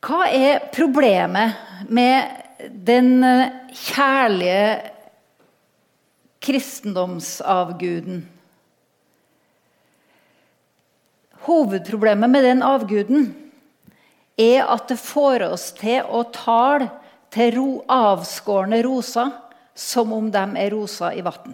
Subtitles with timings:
[0.00, 4.62] Hva er problemet med den eh, kjærlige
[6.40, 8.22] kristendomsavguden?
[11.44, 13.28] Hovedproblemet med den avguden
[14.40, 16.88] er at det får oss til å tale
[17.32, 19.36] til ro, avskårne roser
[19.76, 21.52] som om de er roser i vann.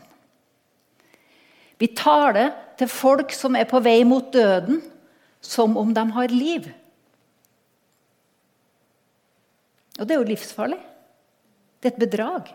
[1.82, 4.80] Vi taler til folk som er på vei mot døden,
[5.42, 6.70] som om de har liv.
[9.96, 10.78] Og det er jo livsfarlig.
[11.80, 12.52] Det er et bedrag.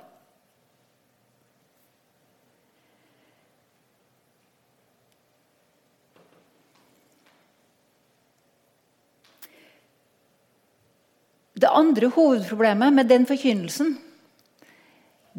[11.61, 13.93] Det andre hovedproblemet med den forkynnelsen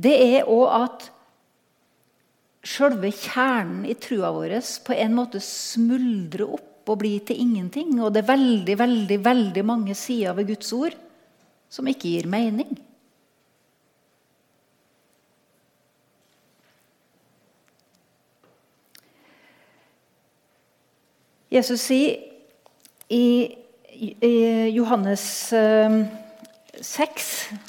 [0.02, 1.08] det er òg at
[2.64, 4.54] selve kjernen i trua vår
[4.86, 7.98] på en måte smuldrer opp og blir til ingenting.
[8.00, 10.96] Og det er veldig, veldig, veldig mange sider ved Guds ord
[11.72, 12.76] som ikke gir mening.
[21.52, 22.16] Jesus sier
[23.12, 23.52] i,
[24.72, 27.18] Johannes 6 eh,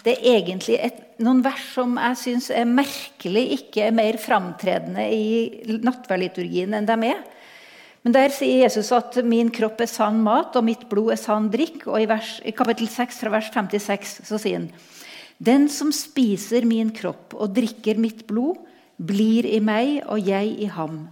[0.06, 5.04] Det er egentlig et, noen vers som jeg syns er merkelig ikke er mer framtredende
[5.12, 7.20] i nattverdliturgien enn de er.
[8.04, 11.50] Men der sier Jesus at 'min kropp er sann mat, og mitt blod er sann
[11.50, 11.88] drikk'.
[11.88, 14.72] Og i, vers, i kapittel 6 fra vers 56 så sier han
[15.40, 18.60] Den som spiser min kropp og drikker mitt blod,
[18.98, 21.10] blir i meg og jeg i ham.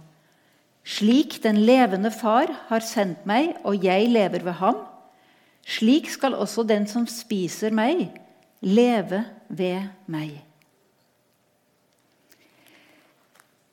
[0.84, 4.76] Slik den levende Far har sendt meg, og jeg lever ved ham,
[5.66, 8.10] slik skal også den som spiser meg,
[8.60, 10.40] leve ved meg.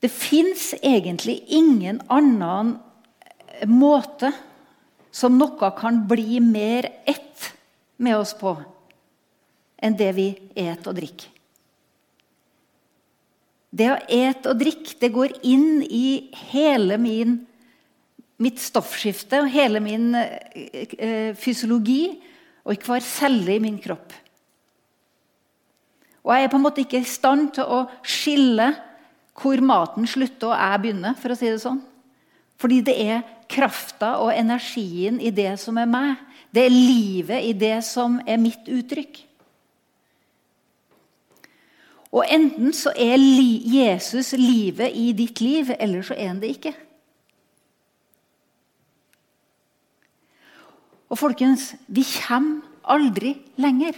[0.01, 2.77] Det fins egentlig ingen annen
[3.67, 4.31] måte
[5.11, 7.49] som noe kan bli mer ett
[7.97, 8.53] med oss på
[9.79, 10.29] enn det vi
[10.59, 11.35] et og drikker.
[13.69, 17.35] Det å et og drikke det går inn i hele min,
[18.41, 22.17] mitt stoffskifte og hele min eh, eh, fysiologi
[22.65, 24.15] og i hver celle i min kropp.
[26.25, 28.71] Og jeg er på en måte ikke i stand til å skille
[29.39, 31.15] hvor maten slutter og jeg begynner.
[31.15, 31.79] for å si det sånn.
[32.59, 36.19] Fordi det er krafta og energien i det som er meg.
[36.51, 39.21] Det er livet i det som er mitt uttrykk.
[42.09, 43.21] Og enten så er
[43.69, 46.73] Jesus livet i ditt liv, eller så er han det ikke.
[51.09, 53.97] Og folkens, vi kommer aldri lenger.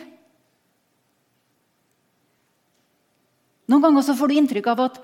[3.71, 4.97] Noen ganger så får du inntrykk av at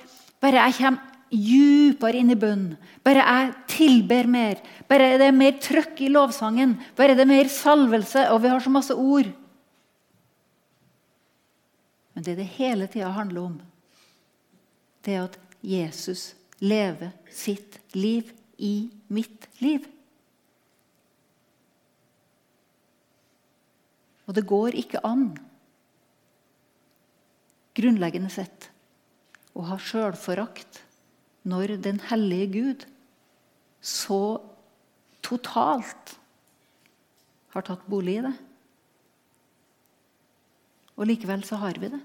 [0.44, 2.70] bare jeg kommer djupere inn i bønn.
[3.06, 4.62] Bare jeg tilber mer.
[4.90, 6.78] Bare det er mer trøkk i lovsangen.
[6.98, 9.30] Bare det er mer salvelse, og vi har så masse ord.
[12.16, 13.60] Men det det hele tida handler om,
[15.06, 19.86] det er at Jesus lever sitt liv i mitt liv.
[24.28, 25.30] Og det går ikke an,
[27.78, 28.72] grunnleggende sett,
[29.54, 30.82] å ha sjølforakt
[31.48, 32.86] når den hellige Gud
[33.82, 34.22] så
[35.24, 36.18] totalt
[37.56, 38.36] har tatt bolig i det.
[40.98, 42.02] Og likevel så har vi det.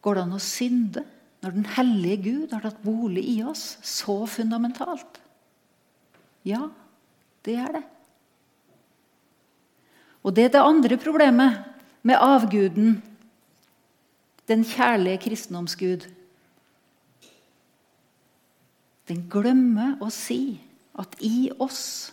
[0.00, 1.04] Går det an å synde
[1.40, 5.20] når den hellige Gud har tatt bolig i oss så fundamentalt?
[6.48, 6.66] Ja,
[7.44, 7.82] det er det.
[10.24, 11.69] Og det er det andre problemet
[12.02, 13.02] med avguden,
[14.48, 16.06] den kjærlige kristendomsgud.
[19.10, 20.60] Den glemmer å si
[20.98, 22.10] at i oss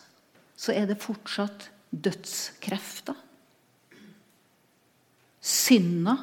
[0.57, 3.15] så er det fortsatt dødskrefter.
[5.41, 6.17] Synda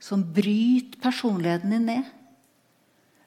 [0.00, 2.06] som bryter personligheten din ned.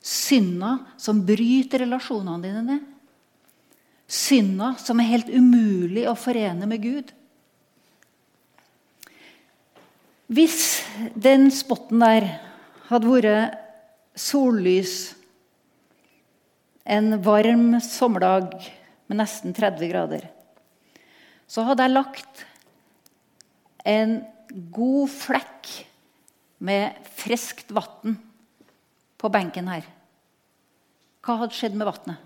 [0.02, 2.88] Synda som bryter relasjonene dine ned.
[4.12, 7.12] Synda som er helt umulig å forene med Gud.
[10.32, 10.86] Hvis
[11.20, 12.28] den spotten der
[12.88, 13.58] hadde vært
[14.16, 15.12] sollys
[16.88, 18.54] en varm sommerdag
[19.12, 20.24] med nesten 30 grader,
[21.52, 22.44] så hadde jeg lagt
[23.92, 24.22] en
[24.72, 25.72] god flekk
[26.64, 28.16] med friskt vann
[29.20, 29.84] på benken her.
[31.22, 32.24] Hva hadde skjedd med vannet?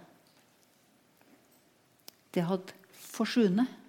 [2.38, 2.78] Det hadde
[3.16, 3.82] forsvunnet.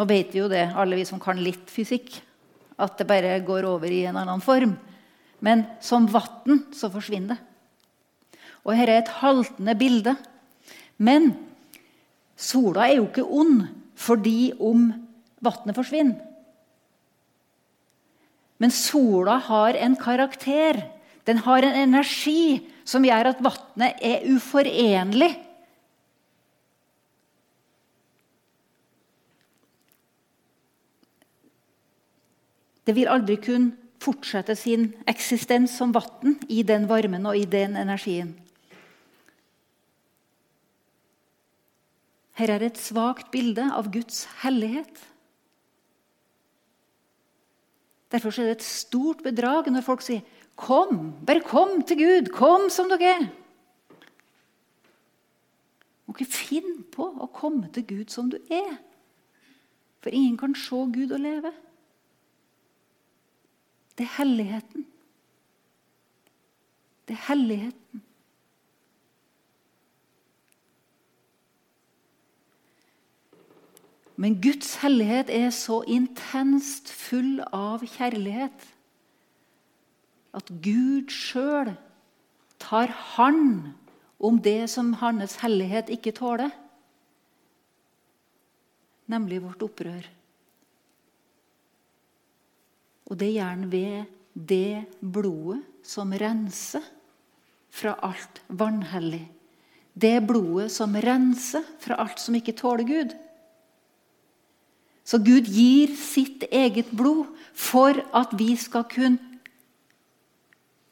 [0.00, 2.14] Nå vet vi jo det, alle vi som kan litt fysikk,
[2.80, 4.72] at det bare går over i en annen form.
[5.44, 8.38] Men som vann så forsvinner det.
[8.64, 10.14] Og her er et haltende bilde.
[10.96, 11.34] Men
[12.32, 13.66] sola er jo ikke ond
[14.00, 14.88] fordi om
[15.44, 16.16] vannet forsvinner.
[18.56, 20.80] Men sola har en karakter.
[21.28, 25.34] Den har en energi som gjør at vannet er uforenlig.
[32.90, 37.76] Det vil aldri kunne fortsette sin eksistens som vann i den varmen og i den
[37.78, 38.32] energien.
[42.34, 44.90] Her er et svakt bilde av Guds hellighet.
[48.10, 50.26] Derfor er det et stort bedrag når folk sier
[50.56, 52.32] 'Kom, bare kom til Gud.
[52.34, 53.30] Kom som dere er.'
[56.02, 58.78] Du må ikke finne på å komme til Gud som du er.
[60.00, 61.52] For ingen kan se Gud og leve.
[64.00, 64.86] Det er helligheten.
[67.08, 68.02] Det er helligheten.
[74.16, 78.64] Men Guds hellighet er så intenst full av kjærlighet
[80.32, 81.74] at Gud sjøl
[82.56, 83.74] tar hånd
[84.16, 86.48] om det som hans hellighet ikke tåler,
[89.12, 90.08] nemlig vårt opprør.
[93.10, 96.84] Og det gjør han ved det blodet som renser
[97.70, 99.24] fra alt vanhellig.
[99.92, 103.16] Det blodet som renser fra alt som ikke tåler Gud.
[105.02, 107.26] Så Gud gir sitt eget blod
[107.56, 109.18] for at vi skal kunne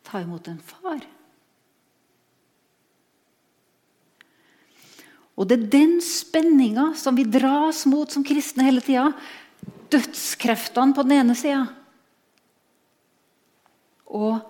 [0.09, 1.05] ta imot en far.
[5.38, 9.12] Og det er den spenninga som vi dras mot som kristne hele tida.
[9.93, 11.69] Dødskreftene på den ene sida.
[14.08, 14.40] Og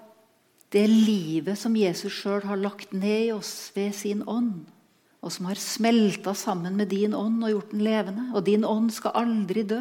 [0.73, 4.67] det livet som Jesus sjøl har lagt ned i oss ved sin ånd
[5.19, 8.29] og som har smelta sammen med din ånd og gjort den levende.
[8.39, 9.81] Og din ånd skal aldri dø.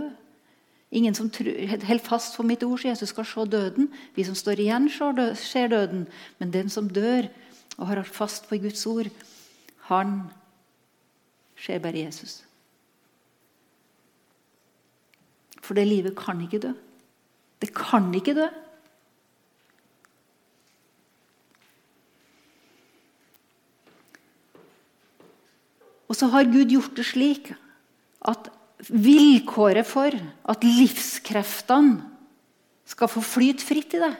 [0.92, 3.90] Ingen som holder fast på mitt ord, så Jesus skal se døden.
[4.16, 4.90] Vi som står igjen,
[5.36, 6.08] ser døden.
[6.40, 7.30] Men den som dør
[7.78, 9.12] og har holdt fast på Guds ord,
[9.92, 10.22] han
[11.60, 12.44] ser bare Jesus.
[15.62, 16.74] For det livet kan ikke dø.
[17.62, 18.48] Det kan ikke dø.
[26.08, 27.52] Og så har Gud gjort det slik
[28.28, 28.50] at
[28.88, 32.06] vilkåret for at livskreftene
[32.88, 34.16] skal få flyte fritt i deg,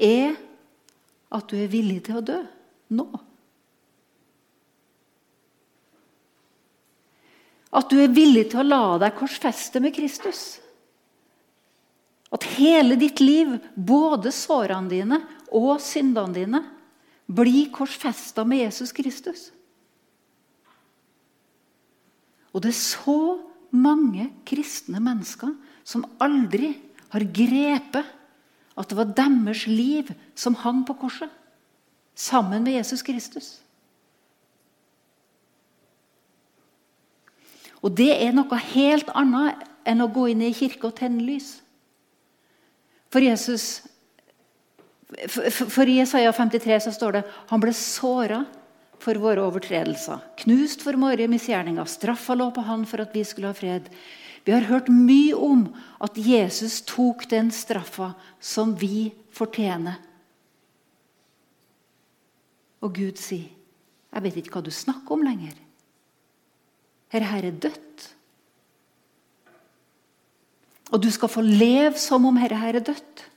[0.00, 0.38] er
[1.30, 2.38] at du er villig til å dø
[2.96, 3.06] nå.
[7.70, 10.58] At du er villig til å la deg korsfeste med Kristus.
[12.34, 15.20] At hele ditt liv, både sårene dine
[15.54, 16.64] og syndene dine,
[17.30, 19.50] bli korsfesta med Jesus Kristus.
[22.50, 23.20] Og det er så
[23.70, 25.52] mange kristne mennesker
[25.86, 26.72] som aldri
[27.12, 28.16] har grepet
[28.78, 31.30] at det var deres liv som hang på korset,
[32.14, 33.60] sammen med Jesus Kristus.
[37.80, 41.60] Og det er noe helt annet enn å gå inn i kirke og tenne lys.
[43.10, 43.80] For Jesus
[45.28, 48.44] for i Isaiah 53 så står det han ble såra
[49.00, 51.88] for våre overtredelser, knust for våre misgjerninger.
[51.88, 53.88] Straffa lå på han for at vi skulle ha fred.
[54.44, 55.66] Vi har hørt mye om
[56.00, 59.98] at Jesus tok den straffa som vi fortjener.
[62.80, 63.50] Og Gud sier,
[64.12, 65.58] 'Jeg vet ikke hva du snakker om lenger.'
[67.10, 68.14] Her, her er dødt.
[70.92, 73.29] Og du skal få leve som om dette her er dødt.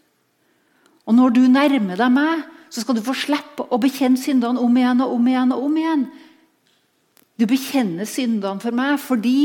[1.07, 2.43] Og når du nærmer deg meg,
[2.73, 5.51] så skal du få slippe å bekjenne syndene om igjen og om igjen.
[5.51, 6.05] og om igjen.
[7.37, 9.37] Du bekjenner syndene for meg fordi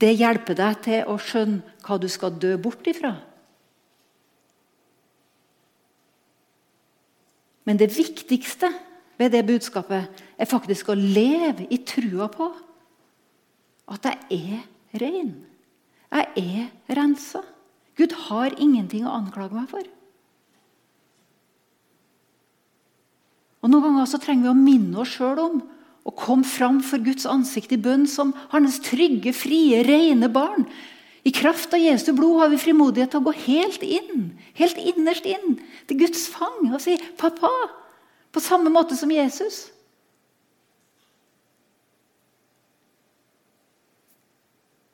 [0.00, 3.14] det hjelper deg til å skjønne hva du skal dø bort ifra.
[7.68, 8.70] Men det viktigste
[9.20, 12.48] ved det budskapet er faktisk å leve i trua på
[13.90, 15.34] at jeg er ren.
[16.10, 17.42] Jeg er rensa.
[18.00, 19.84] Gud har ingenting å anklage meg for.
[23.60, 25.58] Og Noen ganger så trenger vi å minne oss sjøl om
[26.08, 30.64] å komme fram for Guds ansikt i bønn som hans trygge, frie, rene barn.
[31.28, 35.28] I kraft av Jesu blod har vi frimodighet til å gå helt inn, helt innerst
[35.28, 35.58] inn
[35.90, 37.68] til Guds fang og si 'pappa',
[38.32, 39.68] på samme måte som Jesus.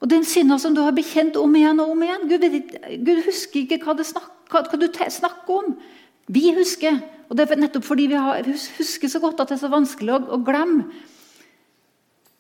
[0.07, 2.45] Og den synda som du har bekjent om igjen og om igjen Gud,
[3.03, 5.73] Gud husker ikke hva, snak, hva, hva du snakker om.
[6.31, 7.01] Vi husker.
[7.27, 8.47] Og det er nettopp fordi vi har,
[8.79, 10.87] husker så godt at det er så vanskelig å, å glemme.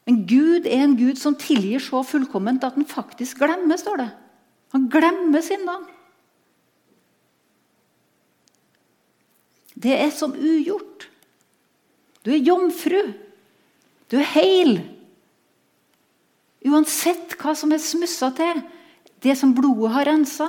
[0.07, 4.09] Men Gud er en Gud som tilgir så fullkomment at han faktisk glemmer, står det.
[4.77, 5.91] Han glemmer syndene.
[9.75, 11.11] Det er som ugjort.
[12.23, 13.03] Du er jomfru.
[14.07, 14.79] Du er heil.
[16.67, 18.63] Uansett hva som er smussa til.
[19.23, 20.49] Det som blodet har rensa.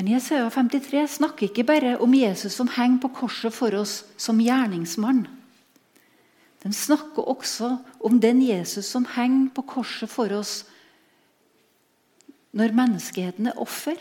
[0.00, 4.38] Men Jesaja 53 snakker ikke bare om Jesus som henger på korset for oss som
[4.40, 5.26] gjerningsmann.
[6.64, 10.62] Den snakker også om den Jesus som henger på korset for oss
[12.56, 14.00] når menneskeheten er offer.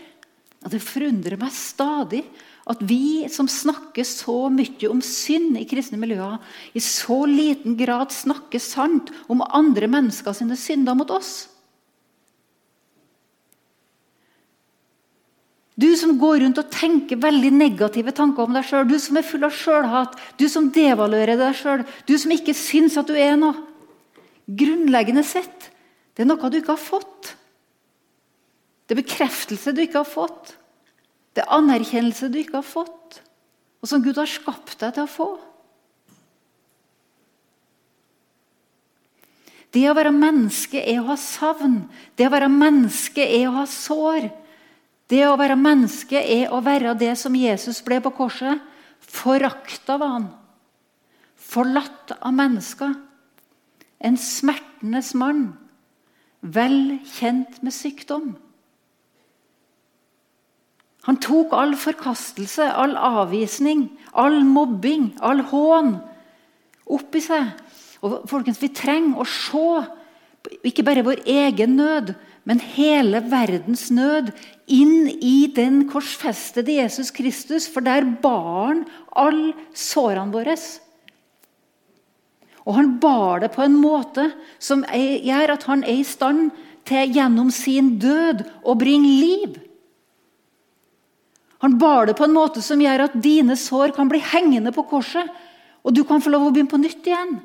[0.63, 2.24] Og Det forundrer meg stadig
[2.69, 6.38] at vi som snakker så mye om synd i kristne miljøer,
[6.77, 11.47] i så liten grad snakker sant om andre mennesker sine synder mot oss.
[15.79, 18.88] Du som går rundt og tenker veldig negative tanker om deg sjøl.
[18.89, 20.17] Du som er full av sjølhat.
[20.35, 21.85] Du som devaluerer deg sjøl.
[22.03, 23.55] Du som ikke syns at du er noe.
[24.49, 25.69] Grunnleggende sett
[26.17, 27.29] det er noe du ikke har fått.
[28.83, 30.59] Det er bekreftelse du ikke har fått.
[31.36, 33.21] Det er anerkjennelse du ikke har fått,
[33.79, 35.29] og som Gud har skapt deg til å få.
[39.69, 41.83] Det å være menneske er å ha savn.
[42.17, 44.29] Det å være menneske er å ha sår.
[45.09, 48.62] Det å være menneske er å være det som Jesus ble på korset.
[49.00, 50.27] Forakta var han.
[51.38, 52.95] Forlatt av mennesker.
[54.01, 55.51] En smertenes mann.
[56.41, 58.31] Vel kjent med sykdom.
[61.10, 65.96] Han tok all forkastelse, all avvisning, all mobbing, all hån
[66.89, 67.48] opp i seg.
[68.06, 69.88] Og folkens, Vi trenger å se
[70.70, 72.13] ikke bare vår egen nød,
[72.46, 74.32] men hele verdens nød
[74.72, 80.56] inn i den korsfestede Jesus Kristus, for der bar han alle sårene våre.
[82.66, 84.30] Og han bar det på en måte
[84.62, 86.54] som gjør at han er i stand
[86.86, 89.58] til gjennom sin død å bringe liv.
[91.63, 94.86] Han bar det på en måte som gjør at dine sår kan bli hengende på
[94.88, 95.28] korset,
[95.84, 97.39] og du kan få lov å begynne på nytt igjen.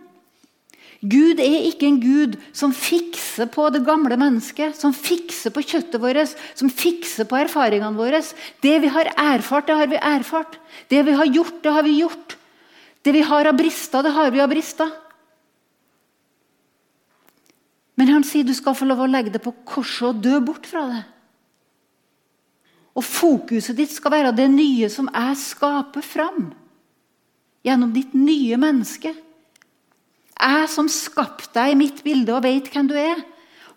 [1.04, 6.00] Gud er ikke en gud som fikser på det gamle mennesket, som fikser på kjøttet
[6.00, 8.22] vårt, som fikser på erfaringene våre.
[8.64, 10.56] Det vi har erfart, det har vi erfart.
[10.88, 12.36] Det vi har gjort, det har vi gjort.
[13.04, 14.94] Det vi har av brister, det har vi av brister.
[18.00, 20.64] Men han sier du skal få lov å legge det på korset og dø bort
[20.66, 21.02] fra det.
[22.94, 26.52] Og fokuset ditt skal være det nye som jeg skaper fram.
[27.66, 29.14] Gjennom ditt nye menneske.
[30.34, 33.22] Jeg som skapte deg i mitt bilde og vet hvem du er,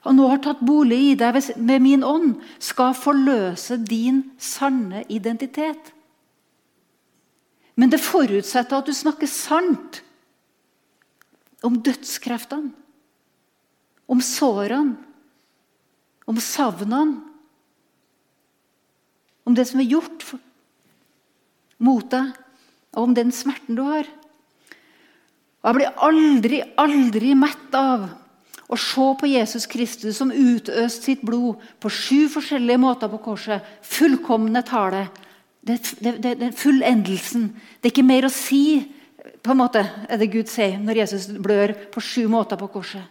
[0.07, 5.93] og nå har tatt bolig i deg med min ånd, skal forløse din sanne identitet.
[7.77, 10.01] Men det forutsetter at du snakker sant
[11.65, 12.71] om dødskreftene,
[14.07, 14.95] om sårene,
[16.27, 17.26] om savnene,
[19.47, 20.25] om det som er gjort
[21.79, 22.33] mot deg,
[22.97, 24.07] og om den smerten du har.
[25.61, 28.07] Og Jeg blir aldri, aldri mett av
[28.67, 33.63] å se på Jesus Kristus som utøste sitt blod på sju forskjellige måter på korset.
[33.87, 35.23] Fullkomne tallet.
[35.67, 35.79] Det,
[36.55, 37.49] fullendelsen.
[37.79, 38.79] Det er ikke mer å si,
[39.43, 43.03] på en måte, er det Gud sier når Jesus blør på sju måter på korset.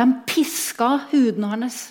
[0.00, 1.90] De piska huden hans.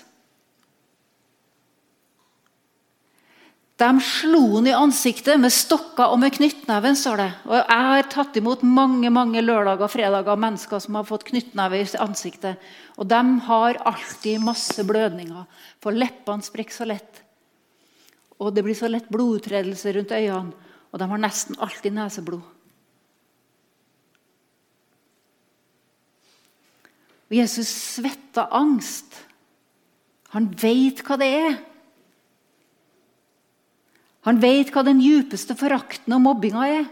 [3.80, 6.98] De slo han i ansiktet med stokker og med knyttneven.
[6.98, 7.30] står det.
[7.46, 11.24] Og Jeg har tatt imot mange mange lørdager og fredager av mennesker som har fått
[11.30, 12.58] knyttneve i ansiktet.
[12.98, 15.46] Og De har alltid masse blødninger,
[15.80, 17.24] for leppene sprekker så lett.
[18.40, 20.54] Og Det blir så lett blodutredelse rundt øynene,
[20.92, 22.42] og de har nesten alltid neseblod.
[27.30, 29.14] Og Jesus svetta angst.
[30.34, 31.58] Han veit hva det er.
[34.28, 36.88] Han veit hva den djupeste forakten og mobbinga er.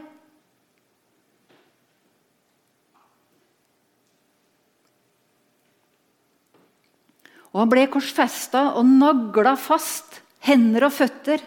[7.58, 11.41] Og Han ble korsfesta og nagla fast, hender og føtter.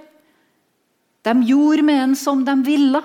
[1.23, 3.02] De gjorde med en som de ville.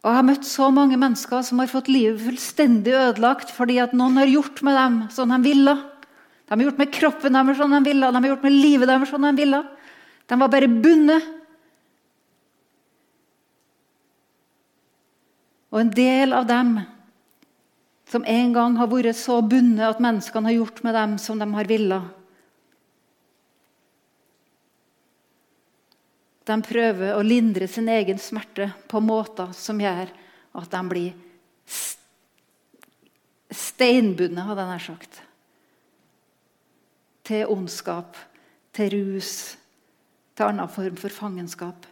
[0.00, 3.92] Og Jeg har møtt så mange mennesker som har fått livet fullstendig ødelagt fordi at
[3.96, 5.74] noen har gjort med dem som de ville.
[6.48, 9.12] De har gjort med kroppen deres som de ville, de har gjort med livet deres
[9.12, 9.60] som de ville.
[10.26, 11.26] De var bare bundet.
[15.70, 16.72] Og en del av dem
[18.10, 21.46] som en gang har vært så bundet at menneskene har gjort med dem som de
[21.54, 22.08] har villet.
[26.50, 30.10] De prøver å lindre sin egen smerte på måter som gjør
[30.58, 31.12] at de blir
[33.54, 35.20] steinbundet, hadde jeg nær sagt.
[37.30, 38.18] Til ondskap,
[38.74, 39.32] til rus,
[40.34, 41.86] til annen form for fangenskap.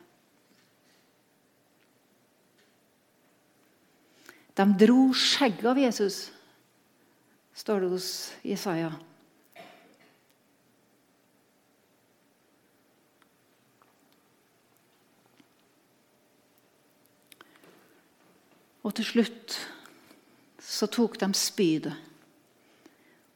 [4.59, 6.17] De dro skjegget av Jesus,
[7.55, 8.09] står det hos
[8.43, 8.91] Jesaja.
[18.89, 19.59] Og til slutt
[20.65, 21.93] så tok de spydet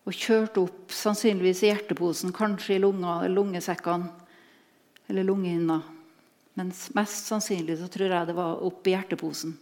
[0.03, 4.09] og kjørte opp, sannsynligvis i hjerteposen, kanskje i lunga, lungesekkene
[5.13, 5.77] eller lungehinna.
[6.59, 9.53] Men mest sannsynlig så tror jeg det var opp i hjerteposen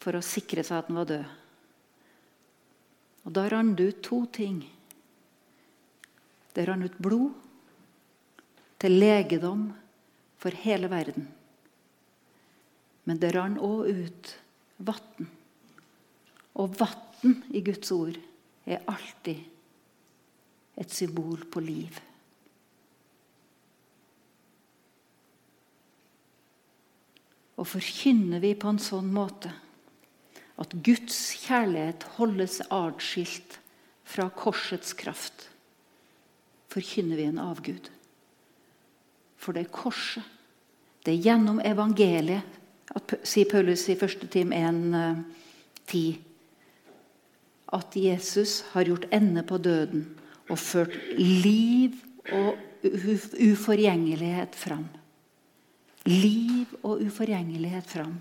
[0.00, 1.26] for å sikre seg at den var død.
[3.24, 4.62] Og Da rant det ut to ting.
[6.54, 7.32] Det rant ut blod
[8.80, 9.68] til legedom
[10.40, 11.28] for hele verden.
[13.04, 14.34] Men det rant òg ut
[14.76, 15.28] vann.
[16.54, 18.18] Og vann i Guds ord
[18.66, 19.42] er alltid
[20.80, 21.98] et symbol på liv.
[27.54, 29.52] Og forkynner vi på en sånn måte
[30.60, 33.58] at Guds kjærlighet holdes atskilt
[34.06, 35.48] fra korsets kraft,
[36.70, 37.88] forkynner vi en avgud.
[39.38, 40.22] For det er korset.
[41.04, 42.46] Det er gjennom evangeliet,
[42.92, 44.28] at, sier Paulus i 1.
[44.30, 46.18] Tim 1,10, eh,
[47.74, 50.04] at Jesus har gjort ende på døden
[50.50, 51.96] og ført liv
[52.32, 54.86] og uforgjengelighet fram.
[56.04, 58.18] Liv og uforgjengelighet fram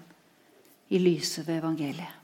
[0.90, 2.20] i lyset ved evangeliet.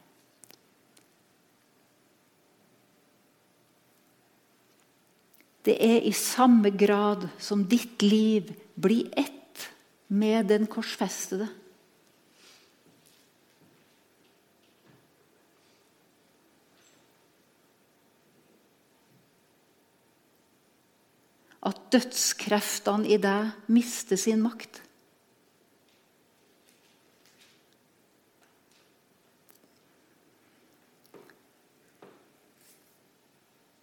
[5.66, 8.48] Det er i samme grad som ditt liv
[8.80, 9.68] blir ett
[10.08, 11.50] med den korsfestede.
[21.66, 24.82] At dødskreftene i deg mister sin makt.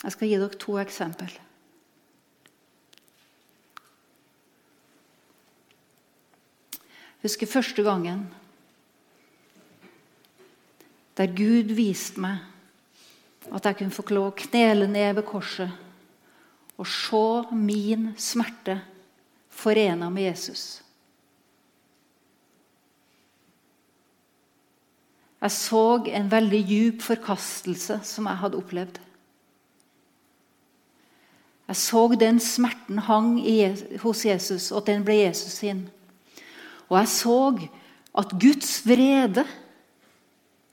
[0.07, 1.35] Jeg skal gi dere to eksempler.
[7.27, 8.27] husker første gangen
[11.17, 12.45] der Gud viste meg
[13.55, 15.86] at jeg kunne få lov å knele ned ved korset
[16.77, 18.81] og se min smerte
[19.49, 20.83] forena med Jesus.
[25.41, 25.83] Jeg så
[26.19, 29.01] en veldig djup forkastelse som jeg hadde opplevd.
[31.67, 33.37] Jeg så den smerten hang
[34.03, 35.87] hos Jesus, og at den ble Jesus sin.
[36.89, 37.39] Og jeg så
[38.17, 39.45] at Guds vrede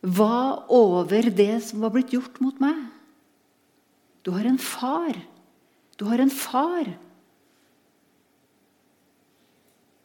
[0.04, 2.78] var over det som var blitt gjort mot meg.
[4.24, 5.18] Du har en far.
[5.98, 6.90] Du har en far.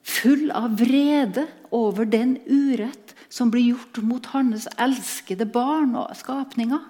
[0.09, 6.81] Full av vrede over den urett som blir gjort mot hans elskede barn og skapninger.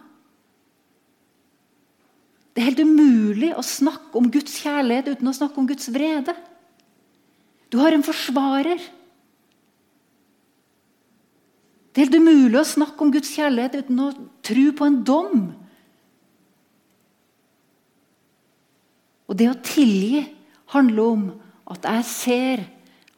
[2.54, 6.34] Det er helt umulig å snakke om Guds kjærlighet uten å snakke om Guds vrede.
[7.70, 8.80] Du har en forsvarer.
[11.92, 14.08] Det er helt umulig å snakke om Guds kjærlighet uten å
[14.46, 15.46] tro på en dom.
[19.28, 20.24] Og det å tilgi
[20.72, 21.26] handler om
[21.68, 22.64] at jeg ser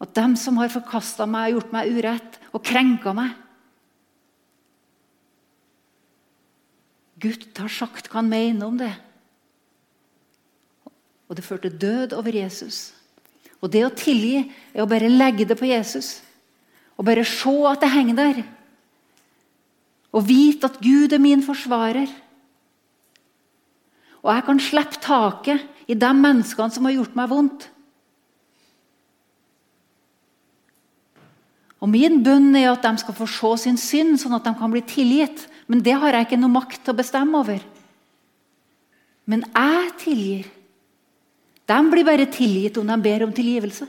[0.00, 3.36] at dem som har forkasta meg, har gjort meg urett og krenka meg
[7.20, 8.92] Gud har sagt hva han mener om det.
[11.28, 12.94] Og det førte død over Jesus.
[13.60, 14.40] Og det å tilgi
[14.72, 16.22] er å bare legge det på Jesus.
[16.96, 18.40] Og bare se at det henger der.
[20.16, 22.08] Og vite at Gud er min forsvarer.
[24.24, 27.66] Og jeg kan slippe taket i de menneskene som har gjort meg vondt.
[31.80, 34.70] Og Min bønn er at de skal få se sin synd, sånn at de kan
[34.72, 35.46] bli tilgitt.
[35.66, 37.62] Men det har jeg ikke noe makt til å bestemme over.
[39.30, 40.50] Men jeg tilgir.
[41.70, 43.88] De blir bare tilgitt om de ber om tilgivelse.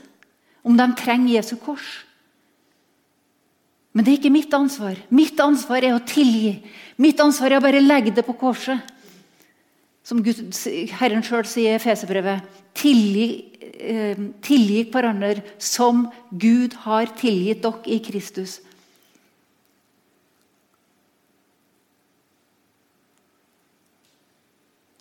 [0.62, 1.90] Om de trenger Jesu kors.
[3.92, 4.96] Men det er ikke mitt ansvar.
[5.12, 6.54] Mitt ansvar er å tilgi.
[6.96, 8.80] Mitt ansvar er å bare legge det på korset.
[10.02, 10.40] Som Gud,
[10.98, 12.42] Herren sjøl sier i Efeserbrevet,
[12.74, 13.28] tilgi,
[13.78, 18.60] eh, tilgikk hverandre som Gud har tilgitt dere i Kristus.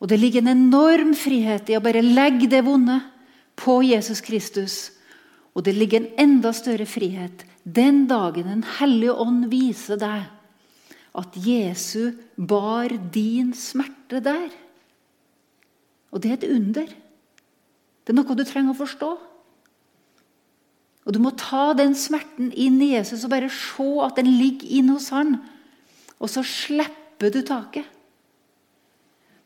[0.02, 2.98] Og Det ligger en enorm frihet i å bare legge det vonde
[3.56, 4.92] på Jesus Kristus.
[5.54, 10.24] Og det ligger en enda større frihet den dagen Den hellige ånd viser deg
[11.14, 14.50] at Jesu bar din smerte der.
[16.12, 16.88] Og det er et under.
[18.02, 19.12] Det er noe du trenger å forstå.
[21.02, 24.70] Og Du må ta den smerten inn i Jesus og bare se at den ligger
[24.70, 25.40] inne hos han.
[26.22, 27.88] Og så slipper du taket.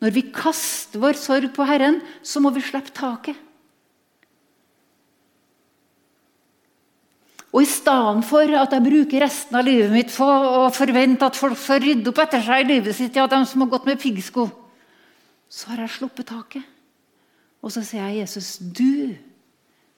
[0.04, 3.40] Når vi kaster vår sorg på Herren, så må vi slippe taket.
[7.56, 11.38] Og i stedet for at jeg bruker resten av livet mitt for å forvente at
[11.40, 14.02] folk får rydde opp etter seg i livet sitt, ja, de som har gått med
[14.02, 14.50] piggsko,
[15.50, 16.66] så har jeg sluppet taket.
[17.66, 19.16] Og så sier jeg, Jesus, du,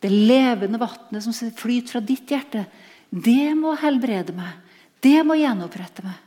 [0.04, 2.66] det levende vannet som flyter fra ditt hjerte,
[3.10, 4.64] det må helbrede meg.
[5.04, 6.24] Det må gjenopprette meg.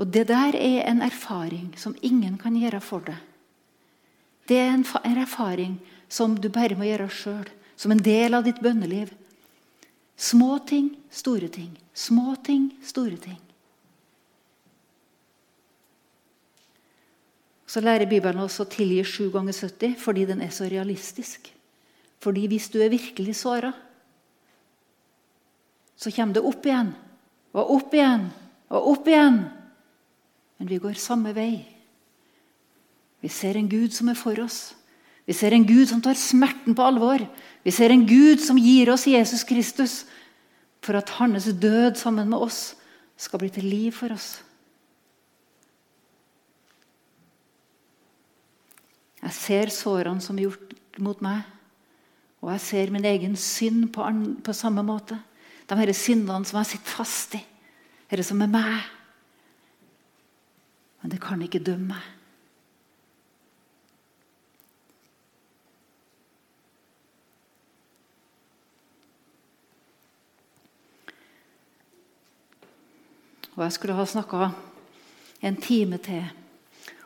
[0.00, 3.18] Og Det der er en erfaring som ingen kan gjøre for deg.
[4.48, 4.84] Det er en,
[5.20, 5.76] erfaring
[6.08, 7.44] som du bare må gjøre sjøl,
[7.76, 9.12] som en del av ditt bønneliv.
[10.16, 11.76] Små ting, store ting.
[11.94, 13.38] Små ting, store ting.
[17.70, 21.52] Så lærer Bibelen oss å tilgi 7 ganger 70 fordi den er så realistisk.
[22.20, 23.70] Fordi hvis du er virkelig såra,
[25.94, 26.90] så kommer det opp igjen
[27.54, 28.26] og opp igjen
[28.72, 29.38] og opp igjen.
[30.58, 31.62] Men vi går samme vei.
[33.20, 34.74] Vi ser en Gud som er for oss.
[35.28, 37.22] Vi ser en Gud som tar smerten på alvor.
[37.62, 40.00] Vi ser en Gud som gir oss Jesus Kristus
[40.82, 42.72] for at hans død sammen med oss
[43.20, 44.40] skal bli til liv for oss.
[49.20, 51.42] Jeg ser sårene som er gjort mot meg,
[52.40, 54.06] og jeg ser min egen synd på,
[54.44, 55.18] på samme måte.
[55.68, 57.42] De disse syndene som jeg sitter fast i.
[58.10, 58.88] Dette som er meg.
[61.02, 62.08] Men det kan ikke dømme meg.
[73.60, 74.50] Og jeg skulle ha snakka
[75.44, 76.24] en time til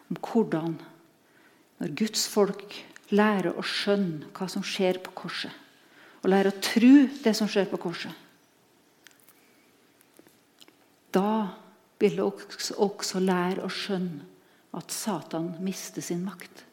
[0.06, 0.76] om hvordan,
[1.84, 2.72] når Guds folk
[3.12, 5.52] lærer å skjønne hva som skjer på korset,
[6.24, 8.22] og lærer å tro det som skjer på korset
[11.14, 11.52] Da
[12.00, 14.24] vil også, også lære å skjønne
[14.74, 16.64] at Satan mister sin makt.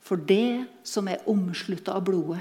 [0.00, 2.40] For det som er omslutta av blodet,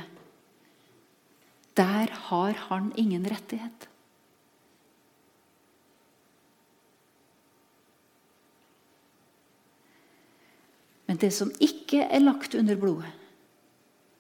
[1.76, 3.90] der har han ingen rettighet.
[11.10, 13.10] Men det som ikke er lagt under blodet,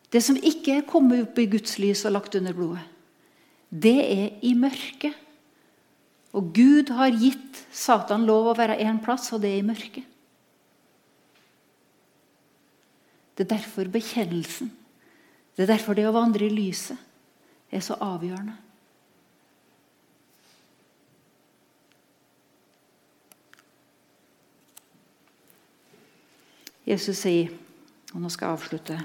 [0.10, 2.82] det som ikke er kommet opp i Guds lys og lagt under blodet,
[3.70, 5.14] det er i mørket.
[6.34, 10.08] Og Gud har gitt Satan lov å være én plass, og det er i mørket.
[13.38, 14.74] Det er derfor bekjennelsen,
[15.56, 16.98] det er derfor det å vandre i lyset,
[17.70, 18.58] er så avgjørende.
[26.90, 27.52] Jesus sier,
[28.14, 28.98] og nå skal jeg avslutte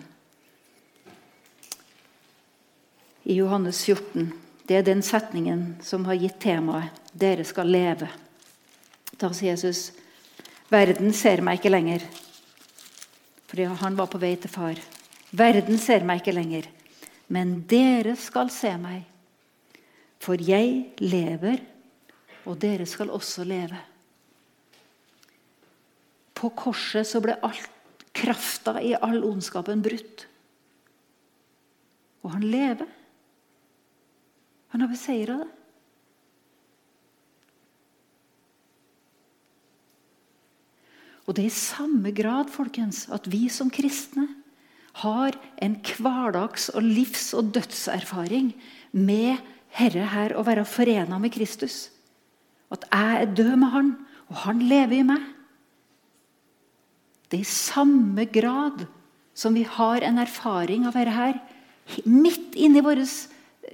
[3.28, 4.32] I Johannes 14
[4.64, 8.08] det er den setningen som har gitt temaet 'Dere skal leve'.
[9.20, 9.92] Da sier Jesus,
[10.70, 12.06] 'Verden ser meg ikke lenger'.
[13.46, 14.80] Fordi han var på vei til far.
[15.32, 16.64] 'Verden ser meg ikke lenger,
[17.28, 19.04] men dere skal se meg.'
[20.18, 21.60] 'For jeg lever,
[22.46, 23.84] og dere skal også leve.'
[26.34, 27.70] På korset så ble alt
[28.14, 30.26] krafta i all ondskapen brutt.
[32.24, 32.88] Og han lever.
[34.72, 35.50] Han har beseira det.
[41.24, 44.26] Og det er i samme grad folkens, at vi som kristne
[45.00, 48.52] har en hverdags- og livs- og dødserfaring
[48.92, 49.40] med
[49.74, 51.88] Herre her å være forena med Kristus.
[52.70, 53.96] At jeg er død med Han,
[54.28, 55.22] og Han lever i meg.
[57.28, 58.84] Det er i samme grad
[59.34, 61.40] som vi har en erfaring av dette her,
[62.06, 63.02] midt inni vårt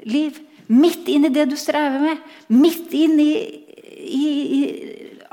[0.08, 0.38] liv.
[0.70, 2.22] Midt inn i det du strever med.
[2.54, 3.32] Midt inn i,
[4.06, 4.60] i, i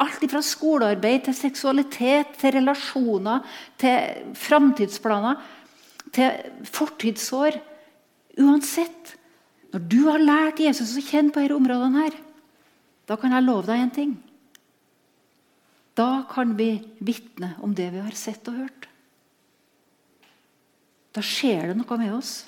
[0.02, 3.46] alt fra skolearbeid til seksualitet, til relasjoner,
[3.78, 5.38] til framtidsplaner,
[6.14, 7.60] til fortidsår.
[8.42, 9.16] Uansett.
[9.74, 12.18] Når du har lært Jesus å kjenne på disse områdene, her,
[13.08, 14.14] da kan jeg love deg en ting.
[15.98, 18.86] Da kan vi vitne om det vi har sett og hørt.
[21.18, 22.44] Da skjer det noe med oss.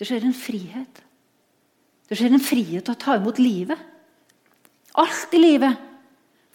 [0.00, 1.02] Det skjer en frihet.
[2.08, 3.78] Det skjer en frihet til å ta imot livet.
[4.98, 5.86] Alt i livet.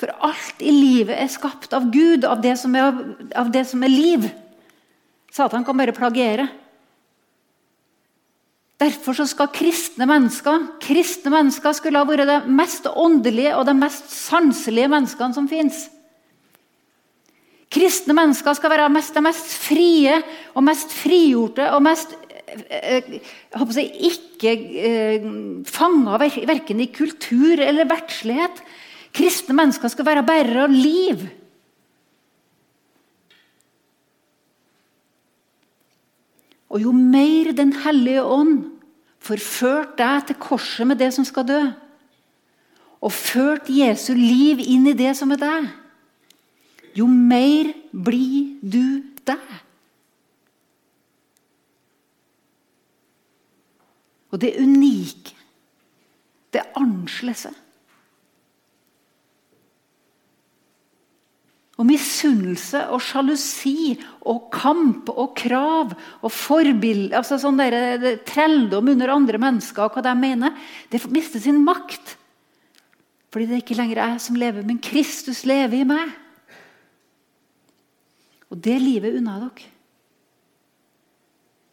[0.01, 2.97] For alt i livet er skapt av Gud, av det som er,
[3.37, 4.25] av det som er liv.
[5.31, 6.49] Satan kan bare plagiere.
[8.81, 14.09] Derfor skal kristne mennesker kristne mennesker skulle ha vært de mest åndelige og de mest
[14.11, 15.85] sanselige menneskene som fins.
[17.73, 20.19] Kristne mennesker skal være mest, de mest frie
[20.53, 22.13] og mest frigjorte og mest
[22.69, 24.53] eh, jeg si, ikke
[24.89, 25.25] eh,
[25.67, 28.61] fanga verken i kultur eller verdslighet.
[29.15, 31.25] Kristne mennesker skal være bærere av liv.
[36.75, 38.55] Og jo mer Den hellige ånd
[39.25, 41.61] forført deg til korset med det som skal dø,
[43.01, 45.69] og ført Jesu liv inn i det som er deg,
[46.95, 49.51] jo mer blir du deg.
[54.31, 55.35] Og det unike,
[56.51, 57.47] det annerledes
[61.75, 63.97] Og misunnelse og sjalusi
[64.31, 65.91] og kamp og krav
[66.23, 70.55] og forbild, altså sånn der, trelldom under andre mennesker og hva de mener,
[70.87, 72.15] det mister sin makt.
[73.27, 76.15] Fordi det er ikke lenger jeg som lever, men Kristus lever i meg.
[78.53, 79.71] Og det livet unna dere.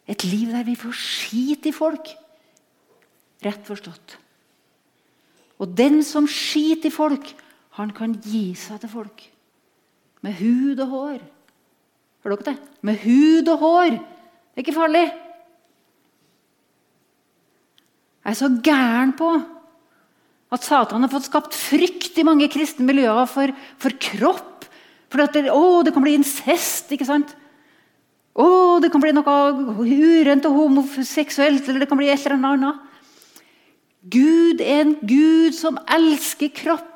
[0.09, 2.09] Et liv der vi får skit i folk.
[3.43, 4.17] Rett forstått.
[5.61, 7.29] Og den som skiter i folk,
[7.77, 9.23] han kan gi seg til folk.
[10.23, 11.23] Med hud og hår.
[12.23, 12.71] Hører dere det?
[12.83, 13.97] Med hud og hår.
[13.97, 15.07] Det er ikke farlig.
[18.23, 19.29] Jeg er så gæren på
[20.53, 24.52] at Satan har fått skapt frykt i mange kristne miljøer for, for kropp.
[25.13, 26.89] For det, å, det kan bli incest.
[26.91, 27.35] ikke sant?
[28.33, 29.35] Å, det kan bli noe
[29.85, 32.89] urent og homoseksuelt, eller det kan bli et eller annet.
[34.09, 36.89] Gud er en Gud som elsker kropp.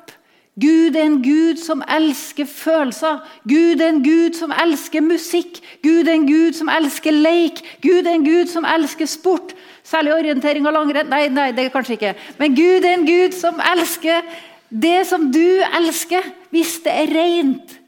[0.58, 3.22] Gud er en Gud som elsker følelser.
[3.46, 5.60] Gud er en Gud som elsker musikk.
[5.86, 7.62] Gud er en Gud som elsker leik.
[7.84, 9.54] Gud er en Gud som elsker sport.
[9.86, 11.06] Særlig orientering og langrenn.
[11.14, 12.14] Nei, nei, det er kanskje ikke.
[12.42, 14.26] Men Gud er en Gud som elsker
[14.68, 17.78] det som du elsker, hvis det er rent.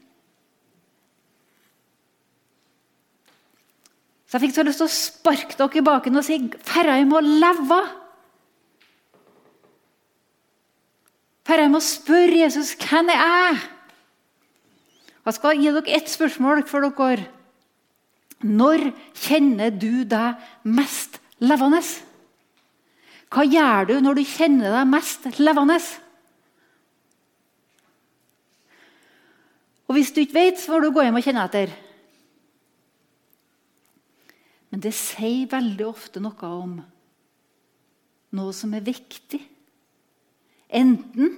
[4.31, 7.19] Så jeg fikk så lyst til å sparke dere i baken og si 'Færøy må
[7.19, 7.81] leve'.
[11.43, 13.57] «Færre, jeg må spørre Jesus hvem er jeg
[15.25, 17.27] Jeg skal gi dere ett spørsmål for dere.
[18.39, 21.83] Når kjenner du deg mest levende?
[23.29, 25.77] Hva gjør du når du kjenner deg mest levende?
[29.87, 31.90] Og Hvis du ikke vet, så får du gå hjem og kjenne etter.
[34.71, 36.77] Men det sier veldig ofte noe om
[38.31, 39.41] noe som er viktig.
[40.71, 41.33] Enten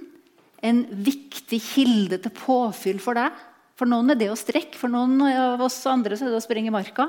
[0.64, 3.34] en viktig kilde til påfyll for deg.
[3.74, 6.70] For noen er det å strekke, for noen av oss andre er det å springe
[6.70, 7.08] i marka.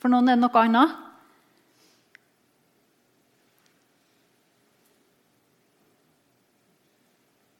[0.00, 0.96] For noen er det noe annet.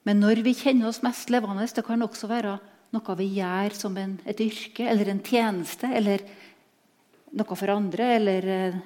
[0.08, 2.56] Men når vi kjenner oss mest levende, det kan også være
[2.96, 6.24] noe vi gjør som en, et yrke eller en tjeneste, eller
[7.36, 8.78] noe for andre, eller eh,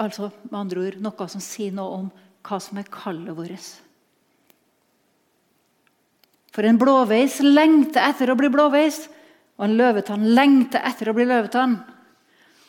[0.00, 2.06] Altså med andre ord noe som sier noe om
[2.46, 3.66] hva som er kallet vårt.
[6.56, 9.02] For en blåveis lengter etter å bli blåveis,
[9.60, 11.76] og en løvetann lengter etter å bli løvetann.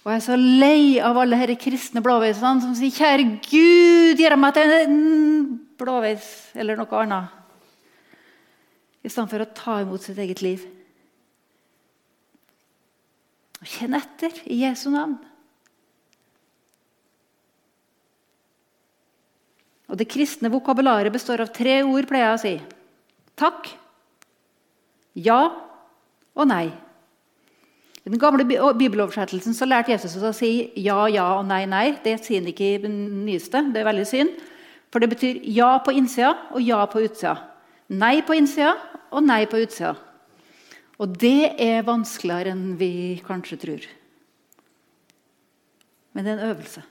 [0.04, 4.38] Og jeg er så lei av alle disse kristne blåveisene som sier 'Kjære Gud, gjør
[4.40, 7.28] meg til en blåveis' eller noe annet.
[9.04, 10.64] I stedet for å ta imot sitt eget liv.
[13.66, 15.18] Kjenn etter i Jesu navn.
[19.88, 22.56] Og Det kristne vokabularet består av tre ord, pleier jeg å si.
[23.40, 23.70] Takk,
[25.18, 25.40] ja
[26.38, 26.68] og nei.
[28.08, 31.88] I den gamle bibeloversettelsen så lærte Jesus å si ja, ja og nei, nei.
[32.04, 33.66] Det sier han ikke i den nyeste.
[33.74, 34.38] Det er veldig synd.
[34.94, 37.36] For det betyr ja på innsida og ja på utsida.
[37.92, 38.78] Nei på innsida
[39.12, 39.96] og nei på utsida.
[40.98, 43.88] Og det er vanskeligere enn vi kanskje tror.
[46.14, 46.82] Men det er en øvelse.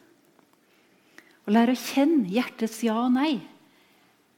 [1.46, 3.40] Å lære å kjenne hjertets ja og nei.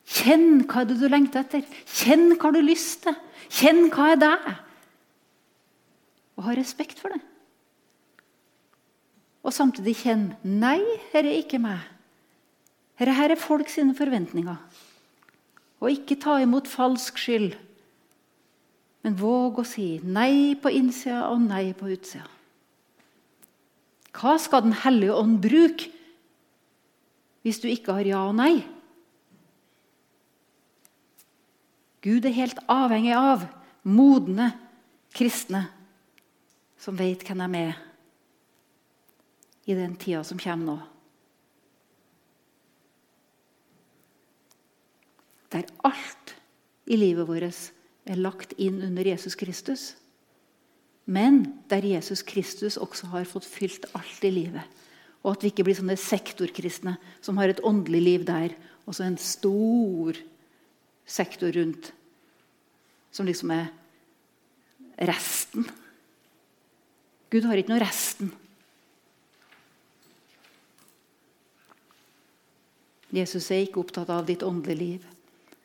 [0.08, 1.66] Kjenn hva er det du lengter etter.
[1.84, 3.16] Kjenn hva du har lyst til.
[3.52, 4.48] Kjenn hva er deg.
[6.38, 7.20] Og ha respekt for det.
[9.44, 10.80] Og samtidig kjenn nei,
[11.12, 11.84] dette er ikke meg.
[12.98, 14.56] Dette er folk sine forventninger.
[15.78, 17.54] Og ikke ta imot falsk skyld
[19.06, 22.26] Men våg å si nei på innsida og nei på utsida.
[24.18, 25.92] Hva skal Den hellige ånd bruke
[27.46, 28.58] hvis du ikke har ja og nei?
[32.04, 33.46] Gud er helt avhengig av
[33.88, 34.50] modne
[35.14, 35.64] kristne
[36.78, 37.78] som vet hvem de er
[39.68, 40.76] i den tida som kommer nå.
[45.52, 46.34] Der alt
[46.88, 47.77] i livet vårt
[48.08, 49.92] er lagt inn under Jesus Kristus.
[51.08, 51.40] Men
[51.70, 54.64] der Jesus Kristus også har fått fylt alt i livet.
[55.24, 58.54] Og at vi ikke blir sånne sektorkristne som har et åndelig liv der,
[58.88, 60.16] og så en stor
[61.08, 61.90] sektor rundt
[63.12, 63.70] som liksom er
[65.08, 65.66] resten.
[67.32, 68.30] Gud har ikke noe resten.
[73.12, 75.12] Jesus er ikke opptatt av ditt åndelige liv.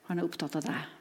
[0.08, 0.93] Han er opptatt av deg.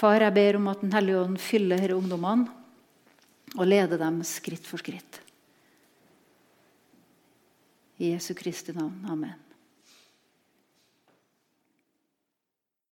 [0.00, 2.48] Far, jeg ber om at Den hellige ånd fyller disse ungdommene
[3.58, 5.18] og leder dem skritt for skritt.
[8.00, 9.02] I Jesu Kristi navn.
[9.10, 9.49] Amen.